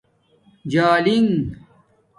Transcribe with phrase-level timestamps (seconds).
[0.67, 1.57] جالنگ